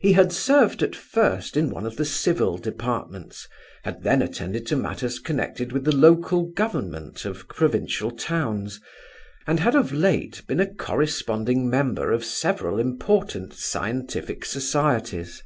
[0.00, 3.46] He had served, at first, in one of the civil departments,
[3.84, 8.80] had then attended to matters connected with the local government of provincial towns,
[9.46, 15.40] and had of late been a corresponding member of several important scientific societies.